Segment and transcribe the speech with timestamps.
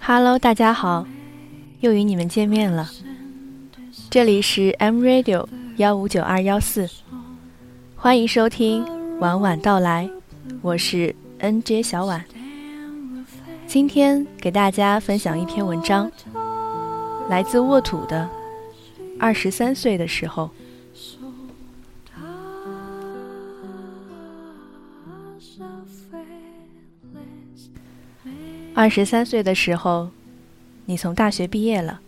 [0.00, 1.06] Hello，大家好，
[1.80, 2.88] 又与你们见面了。
[4.10, 6.88] 这里是 M Radio 幺五九二幺四，
[7.96, 8.84] 欢迎收听
[9.18, 10.08] 晚晚到来，
[10.62, 12.24] 我是 NJ 小婉。
[13.66, 16.10] 今天给大家分享一篇文章，
[17.28, 18.28] 来自沃土的
[19.18, 20.44] 《二十三岁的时候》。
[28.76, 30.10] 二十三岁的时候，
[30.84, 32.00] 你从大学毕业了，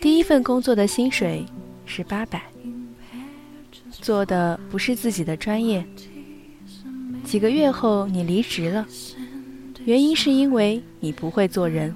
[0.00, 1.44] 第一份工作的薪水
[1.84, 2.40] 是八百，
[3.90, 5.84] 做的不是自己的专业。
[7.24, 8.86] 几个月后，你离职了，
[9.84, 11.92] 原因是因为你不会做人。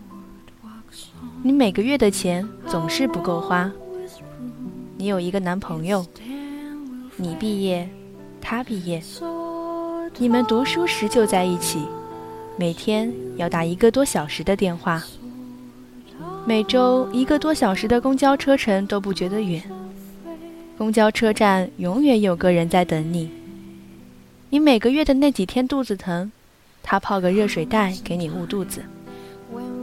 [1.45, 3.71] 你每个月的钱总是不够花。
[4.97, 6.05] 你有一个男朋友，
[7.17, 7.89] 你毕业，
[8.41, 9.01] 他毕业，
[10.19, 11.87] 你们读书时就在一起。
[12.61, 15.03] 每天要打一个多小时的电话，
[16.45, 19.63] 每周一个多小时的公交车程都不觉得远。
[20.77, 23.31] 公交车站永远有个人在等你。
[24.51, 26.31] 你每个月的那几天肚子疼，
[26.83, 28.83] 他泡个热水袋给你捂肚子。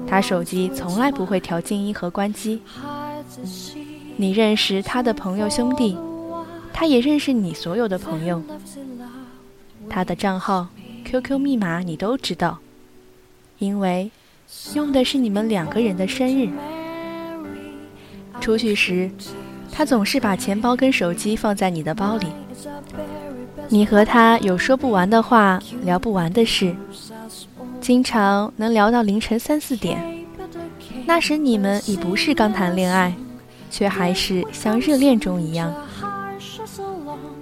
[0.06, 2.62] 他手机从来不会调静音和关机。
[4.18, 5.98] 你认识他的朋友兄弟，
[6.72, 8.40] 他也认识你所有的朋友。
[9.90, 10.68] 他的账号、
[11.06, 12.60] QQ 密码你都知道。
[13.60, 14.12] 因为
[14.74, 16.50] 用的是你们两个人的生日。
[18.40, 19.10] 出去时，
[19.72, 22.28] 他总是把钱包跟手机放在你的包里。
[23.68, 26.76] 你和他有说不完的话，聊不完的事，
[27.82, 30.26] 经常能聊到凌晨三四点。
[31.06, 33.14] 那时你们已不是刚谈恋爱，
[33.72, 35.74] 却还是像热恋中一样。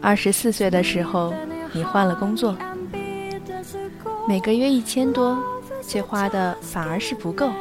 [0.01, 1.33] 二十四岁的时候，
[1.73, 2.55] 你换了工作，
[4.27, 5.37] 每个月一千多。
[5.87, 7.51] 却花的反而是不够。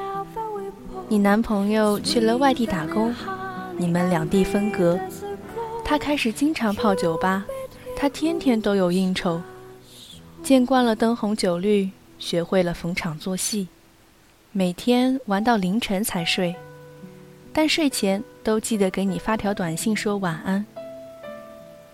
[1.08, 3.14] 你男朋友去了外地打工，
[3.76, 4.98] 你们两地分隔。
[5.84, 7.44] 他开始经常泡酒吧，
[7.96, 9.40] 他天天都有应酬。
[10.42, 13.68] 见惯了灯红酒绿，学会了逢场作戏，
[14.52, 16.54] 每天玩到凌晨才睡。
[17.52, 20.64] 但睡前都记得给你发条短信说晚安。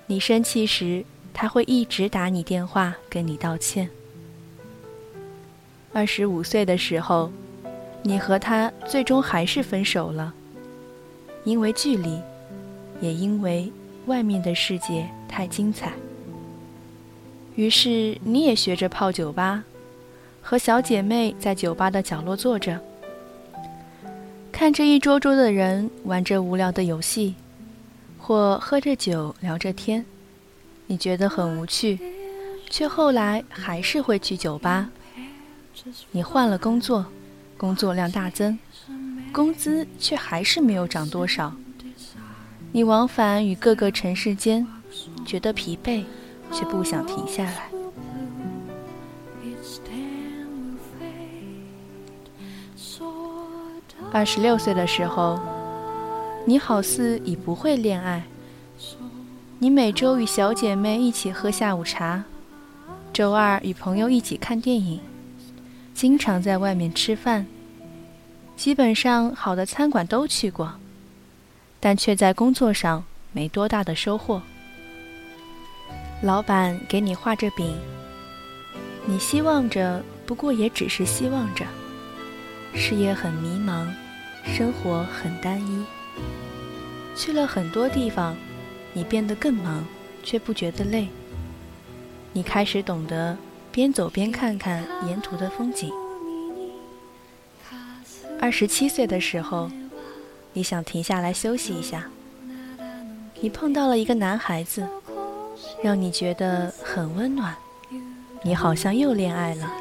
[0.07, 1.05] 你生气时，
[1.35, 3.91] 他会一直打你电话跟你道歉。
[5.93, 7.33] 二十五岁的时候，
[8.03, 10.33] 你和他最终还是分手了，
[11.43, 12.21] 因为距离，
[13.01, 13.73] 也因为
[14.07, 15.93] 外面的世界太精彩。
[17.57, 19.65] 于是你也学着泡酒吧，
[20.41, 22.81] 和小姐妹在酒吧的角落坐着，
[24.53, 27.35] 看着一桌桌的人玩着无聊的游戏，
[28.17, 30.07] 或喝着酒聊着天，
[30.87, 31.99] 你觉得很无趣，
[32.71, 34.89] 却后来还是会去酒吧。
[36.11, 37.07] 你换了工作，
[37.57, 38.59] 工作量大增，
[39.33, 41.53] 工资却还是没有涨多少。
[42.73, 44.67] 你往返于各个城市间，
[45.27, 46.05] 觉得疲惫，
[46.53, 47.71] 却不想停下来。
[54.13, 55.39] 二十六岁的时候，
[56.45, 58.25] 你好似已不会恋爱。
[59.59, 62.25] 你每周与小姐妹一起喝下午茶，
[63.13, 65.01] 周二与朋友一起看电影。
[66.01, 67.47] 经常在外面吃饭，
[68.57, 70.73] 基本上好的餐馆都去过，
[71.79, 74.41] 但却在工作上没多大的收获。
[76.23, 77.77] 老板给你画着饼，
[79.05, 81.67] 你希望着，不过也只是希望着。
[82.75, 83.87] 事业很迷茫，
[84.47, 85.85] 生活很单一。
[87.15, 88.35] 去了很多地方，
[88.95, 89.85] 你变得更忙，
[90.25, 91.09] 却不觉得累。
[92.33, 93.37] 你开始懂得。
[93.81, 95.91] 边走边看看沿途的风景。
[98.39, 99.71] 二十七岁的时候，
[100.53, 102.07] 你想停下来休息一下。
[103.41, 104.87] 你碰到了一个男孩子，
[105.83, 107.57] 让你觉得很温暖。
[108.43, 109.73] 你好像又恋爱了。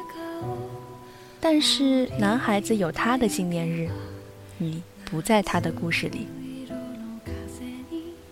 [1.38, 3.86] 但是男孩子有他的纪念日，
[4.56, 6.26] 你不在他的故事里。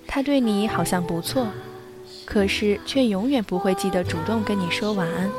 [0.06, 1.46] 他对你好像不错，
[2.24, 5.30] 可是却永远不会记得主动跟你说晚安。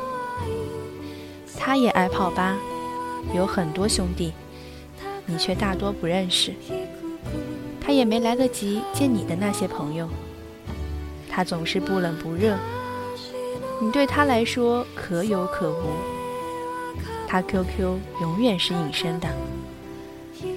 [1.62, 2.56] 他也爱泡吧，
[3.34, 4.32] 有很多兄弟，
[5.26, 6.54] 你却大多不认识。
[7.78, 10.08] 他也没来得及见你的那些朋友。
[11.28, 12.56] 他总是不冷不热，
[13.78, 15.92] 你对他来说可有可无。
[17.28, 19.28] 他 QQ 永远是隐身的，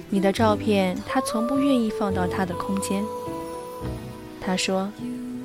[0.08, 3.04] 你的照片他从不愿意放到他的空间。
[4.40, 4.90] 他说，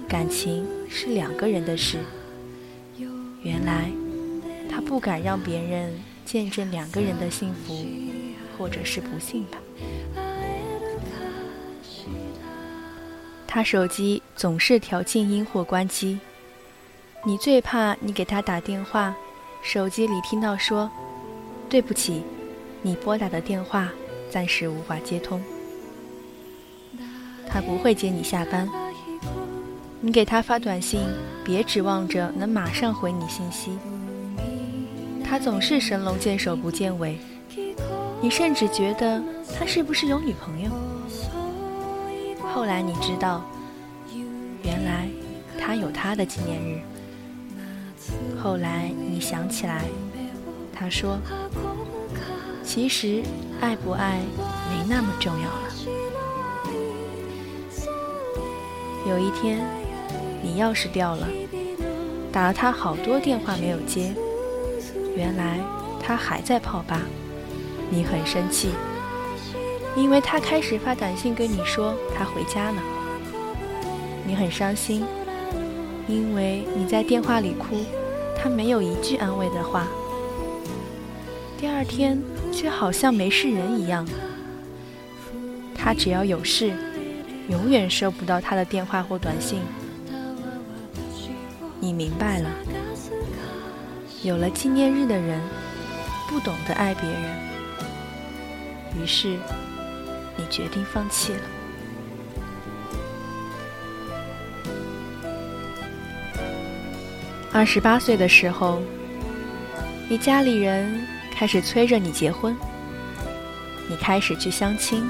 [0.08, 1.98] 感情是两个人的事。
[3.44, 3.92] 原来。
[4.90, 5.94] 不敢让别人
[6.26, 7.86] 见证两个人的幸福，
[8.58, 9.60] 或者是不幸吧。
[13.46, 16.20] 他手机总是调静音或关机，
[17.24, 19.16] 你最怕你给他打电话，
[19.62, 20.90] 手机里听到说
[21.70, 22.24] ：“对不起，
[22.82, 23.90] 你拨打的电话
[24.32, 25.40] 暂时无法接通。”
[27.48, 28.68] 他不会接你下班。
[30.02, 31.02] 你给他发短信，
[31.46, 33.78] 别指望着能马上回你信息。
[35.30, 37.20] 他总是神龙见首不见尾，
[38.20, 39.22] 你甚至觉得
[39.56, 40.72] 他是不是有女朋友？
[42.52, 43.46] 后来你知道，
[44.64, 45.08] 原来
[45.60, 46.82] 他有他的纪念日。
[48.42, 49.84] 后来你想起来，
[50.74, 51.20] 他说
[52.66, 53.22] ：“其实
[53.62, 54.20] 爱不爱
[54.72, 55.70] 没那么重要了。”
[59.08, 59.60] 有一天。
[60.42, 61.28] 你钥匙掉了，
[62.32, 64.16] 打了他好多电话没有接，
[65.16, 65.60] 原来
[66.02, 67.02] 他还在泡吧。
[67.90, 68.70] 你很生气，
[69.96, 72.82] 因为他开始发短信跟你说他回家了。
[74.26, 75.04] 你很伤心，
[76.08, 77.84] 因为你在电话里哭，
[78.38, 79.88] 他没有一句安慰的话。
[81.58, 82.22] 第二天
[82.52, 84.08] 却好像没事人一样，
[85.76, 86.72] 他只要有事，
[87.50, 89.60] 永远收不到他的电话或短信。
[91.80, 92.50] 你明白了，
[94.22, 95.42] 有了纪念日的人
[96.28, 97.24] 不懂得爱别人，
[99.02, 99.38] 于是
[100.36, 101.40] 你决定放弃了。
[107.54, 108.82] 二十八岁的时候，
[110.10, 112.56] 你家里人开始催着你结婚，
[113.88, 115.10] 你开始去相亲，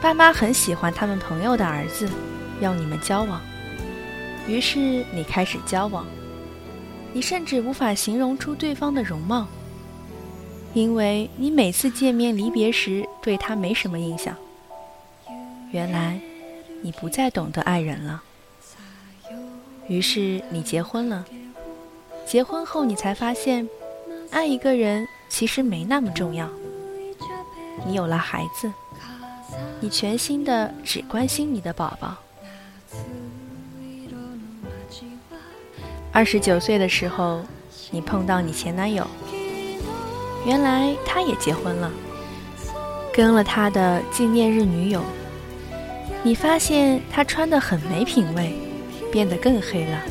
[0.00, 2.08] 爸妈很喜欢他们朋友的儿子，
[2.60, 3.40] 要你们交往。
[4.46, 4.78] 于是
[5.12, 6.06] 你开始交往，
[7.12, 9.46] 你甚至无法形容出对方的容貌，
[10.74, 14.34] 因为你每次见面离别时对他没什么印象。
[15.72, 16.20] 原来
[16.82, 18.22] 你不再懂得爱人了。
[19.88, 21.24] 于是你结婚了，
[22.24, 23.68] 结婚后你才发现，
[24.30, 26.48] 爱一个人其实没那么重要。
[27.84, 28.72] 你有了孩子，
[29.80, 32.16] 你全心的只关心你的宝宝。
[36.12, 37.40] 二十九岁的时候，
[37.90, 39.06] 你碰到你前男友，
[40.44, 41.90] 原来他也结婚了，
[43.14, 45.02] 跟了他的纪念日女友。
[46.22, 48.52] 你发现他穿的很没品味，
[49.12, 50.02] 变得更黑了。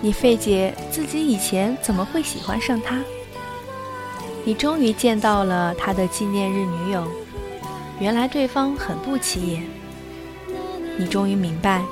[0.00, 3.00] 你费解自己以前怎么会喜欢上他。
[4.44, 7.02] 你终于见到了他的纪念日女友，
[7.98, 9.64] 原来对方很不起眼。
[10.98, 11.82] 你终于明白。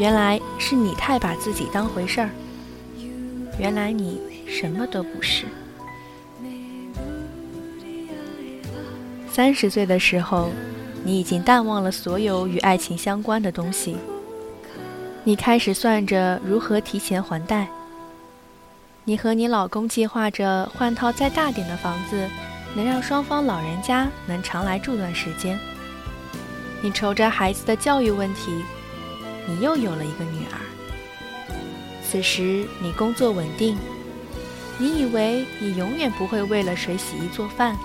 [0.00, 2.30] 原来是你太把自己当回事儿，
[3.58, 5.44] 原来你什么都不是。
[9.30, 10.48] 三十岁的时候，
[11.04, 13.98] 你已经淡忘了所有与爱情相关的东西，
[15.22, 17.68] 你开始算着如何提前还贷。
[19.04, 22.26] 你和你老公计划着换套再大点的房子，
[22.74, 25.58] 能让双方老人家能常来住段时间。
[26.80, 28.64] 你愁着孩子的教育问题。
[29.46, 30.60] 你又有了一个女儿。
[32.02, 33.76] 此时你工作稳定，
[34.78, 37.76] 你以为你永远不会为了谁洗衣做饭，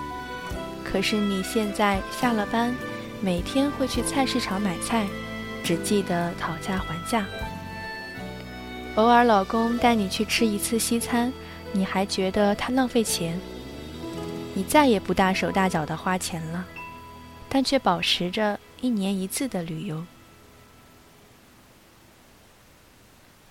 [0.84, 2.74] 可是你现在下了班，
[3.20, 5.06] 每天会去菜市场买菜，
[5.62, 7.24] 只记得讨价还价。
[8.96, 11.32] 偶尔老公带你去吃一次西餐，
[11.70, 13.38] 你还觉得他浪费钱。
[14.54, 16.64] 你再也不大手大脚的花钱了，
[17.48, 20.02] 但却保持着一年一次的旅游。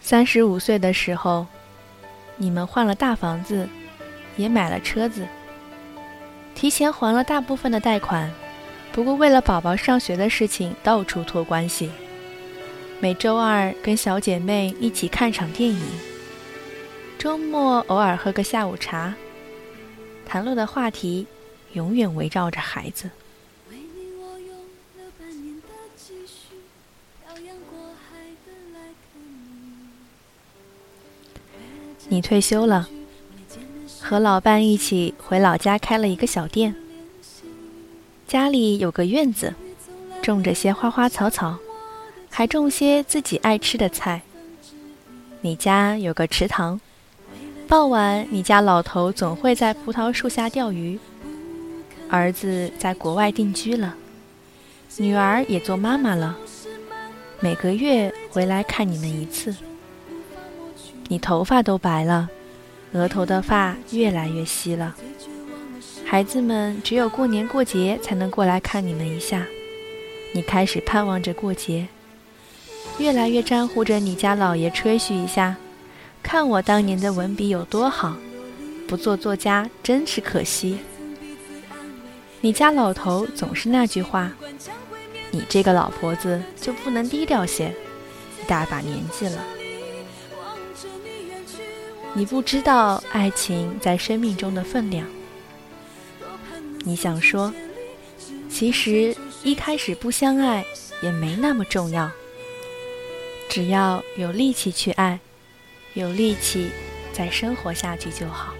[0.08, 1.48] 三十五岁的时候，
[2.38, 3.68] 你们换了大房子，
[4.38, 5.28] 也买了车子，
[6.54, 8.32] 提前还了大部分的贷款。
[8.92, 11.90] 不过为了宝宝上学的事情，到处托关系。
[13.00, 15.82] 每周二跟小姐妹一起看场电影，
[17.18, 19.12] 周末偶尔喝个下午茶，
[20.24, 21.26] 谈论的话题
[21.74, 23.10] 永远围绕着孩子。
[32.08, 32.88] 你退休了，
[34.00, 36.76] 和老伴一起回老家开了一个小店。
[38.28, 39.54] 家里有个院子，
[40.22, 41.58] 种着些花花草草，
[42.30, 44.22] 还种些自己爱吃的菜。
[45.42, 46.80] 你家有个池塘，
[47.68, 51.00] 傍晚你家老头总会在葡萄树下钓鱼。
[52.08, 53.96] 儿子在国外定居了，
[54.98, 56.38] 女儿也做妈妈了，
[57.40, 59.56] 每个月回来看你们一次。
[61.08, 62.30] 你头发都白了，
[62.94, 64.96] 额头的发越来越稀了。
[66.06, 69.46] 孩子们只有过年过节才能过来看你们一下，
[70.34, 71.88] 你开始盼望着过节，
[72.98, 75.56] 越来越沾乎着你家老爷吹嘘一下，
[76.24, 78.18] 看我当年的文笔有多好，
[78.88, 80.80] 不做作家真是可惜。
[82.42, 84.32] 你家老头总是那句话，
[85.32, 87.74] 你这个老婆子就不能低调些，
[88.42, 89.44] 一大把年纪了。
[92.18, 95.06] 你不知道爱情在生命中的分量。
[96.86, 97.54] 你想说，
[98.50, 100.64] 其实一开始不相爱
[101.02, 102.10] 也没那么重要，
[103.50, 105.20] 只要有力气去爱，
[105.94, 106.72] 有力气
[107.12, 108.56] 再生活下去就好。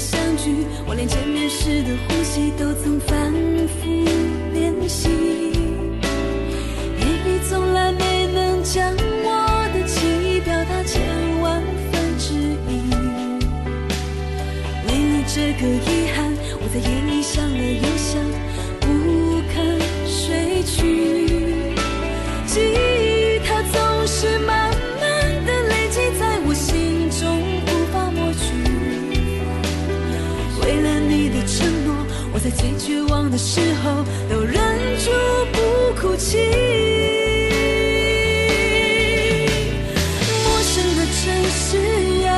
[0.00, 3.30] 相聚我连见面时的呼吸都曾反
[3.68, 3.86] 复
[4.54, 5.10] 练习。
[6.98, 11.02] 言语从来没能将我的情意表达千
[11.42, 12.32] 万分之
[12.66, 12.90] 一。
[14.86, 18.24] 为了这个遗憾我在夜里想了又想
[18.80, 21.20] 不肯睡去。
[33.30, 34.54] 的时候都忍
[34.98, 35.10] 住
[35.52, 35.58] 不
[36.00, 36.38] 哭泣。
[40.44, 41.20] 陌生的城
[41.50, 41.68] 市
[42.24, 42.28] 呀，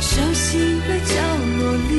[0.00, 1.14] 伤心的角
[1.58, 1.92] 落里，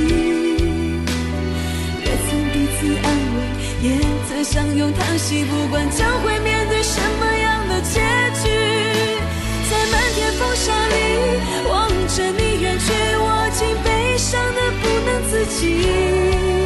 [2.00, 3.38] 也曾彼此安慰，
[3.81, 3.88] 也
[4.29, 8.00] 曾相拥叹息，不管将会面对什么样的结
[8.41, 8.50] 局，
[9.69, 10.93] 在漫天风沙里
[11.69, 11.74] 望
[12.07, 12.86] 着你远去，
[13.17, 16.62] 我竟悲伤的不能自己。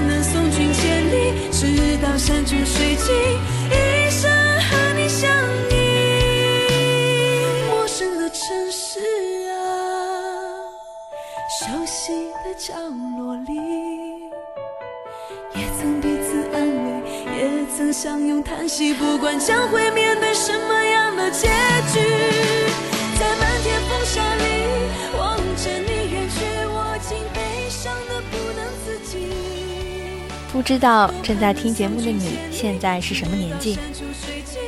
[0.00, 3.14] 能送君千里，直到山穷水尽，
[3.70, 5.30] 一生和你相
[5.70, 5.72] 依。
[7.68, 9.00] 陌生的城市
[9.50, 9.54] 啊，
[11.60, 12.74] 熟悉的角
[13.18, 13.52] 落里，
[15.54, 16.86] 也曾彼此安慰，
[17.36, 17.64] 也。
[17.76, 21.48] 曾相拥叹息，不管将会面对什么样的结
[21.92, 21.98] 局，
[23.18, 24.44] 在漫天风沙里
[25.18, 25.93] 望着你
[30.54, 33.76] 不知道正在听节目的你现在是什么年纪？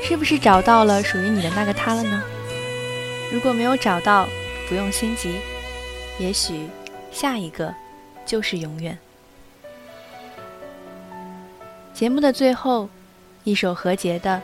[0.02, 2.20] 是不是找到了属于你的那个他了呢？
[3.32, 4.26] 如果没有找到，
[4.68, 5.36] 不用心急，
[6.18, 6.68] 也许
[7.12, 7.72] 下一个
[8.24, 8.98] 就是永远。
[11.94, 12.90] 节目的最后。
[13.44, 14.38] 一首何洁的《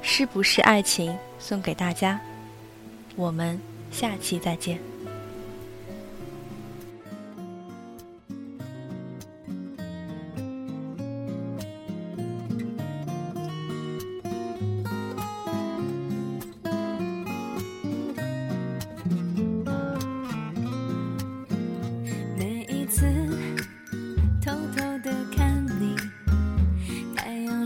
[0.00, 2.18] 是不是爱情》送给大家，
[3.14, 4.78] 我们下期再见。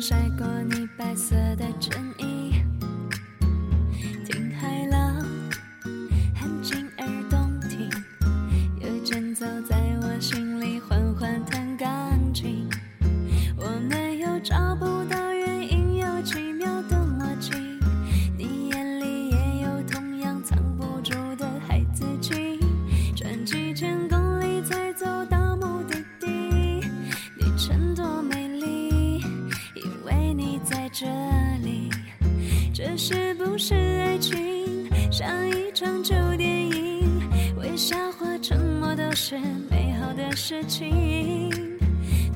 [0.02, 2.41] 晒过你白色的衬衣
[32.92, 34.86] 这是不是爱情？
[35.10, 39.38] 像一场旧电影，微笑或沉默都是
[39.70, 41.50] 美好的事情。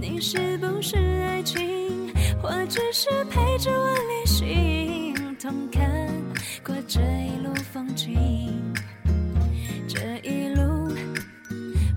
[0.00, 2.10] 你是不是爱情，
[2.40, 5.86] 或只是陪着我旅行，同看
[6.64, 8.72] 过这一路风景？
[9.86, 10.90] 这一路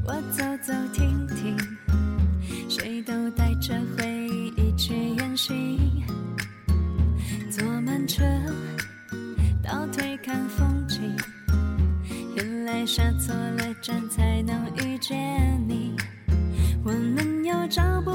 [0.05, 1.57] 我走走停停，
[2.67, 5.79] 谁都带着回忆去远行。
[7.89, 8.23] 坐慢车，
[9.63, 11.17] 倒退看风景，
[12.35, 15.17] 原来下错了站才能遇见
[15.67, 15.95] 你。
[16.83, 18.11] 我们又找不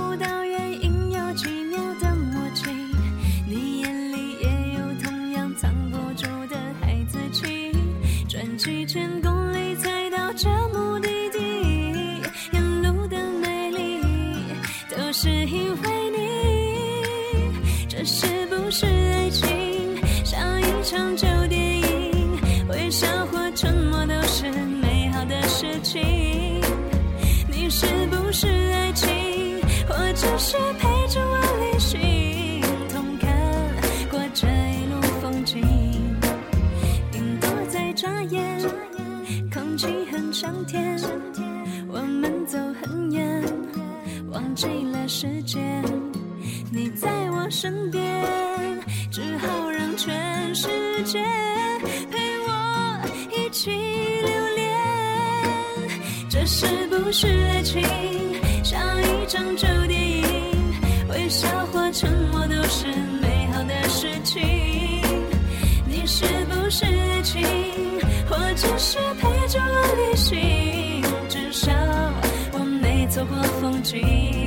[22.84, 26.02] 微笑或沉默都是美好的事情。
[27.48, 29.08] 你是不是爱情，
[29.88, 32.60] 或只是陪着我旅行，
[32.90, 33.32] 同看
[34.10, 35.62] 过这一路风景？
[37.14, 38.60] 云朵在眨眼，
[39.50, 41.00] 空气很香甜，
[41.88, 43.42] 我们走很远，
[44.30, 45.82] 忘记了时间。
[46.70, 48.04] 你在我身边，
[49.10, 50.68] 只好让全世
[51.04, 51.24] 界
[56.46, 57.82] 是不是爱情？
[58.62, 60.24] 像一场旧电影，
[61.08, 62.86] 微笑或沉默都是
[63.22, 64.42] 美好的事情。
[65.86, 67.42] 你是不是爱情，
[68.28, 71.02] 我只是陪着我旅行？
[71.28, 71.72] 至少
[72.52, 74.43] 我没错过风景。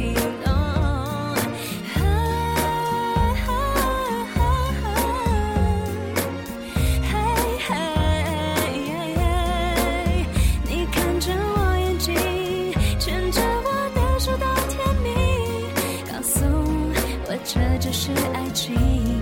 [17.88, 19.17] 这是爱情。